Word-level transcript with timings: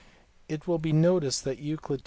It 0.49 0.65
will 0.67 0.79
be 0.79 0.91
noticed 0.93 1.43
that 1.43 1.59
Euc. 1.61 1.91
n. 1.91 1.99